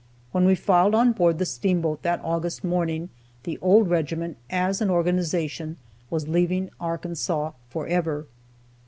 [0.31, 3.09] When we filed on board the steamboat that August morning,
[3.43, 5.77] the old regiment, as an organization,
[6.09, 8.25] was leaving Arkansas forever.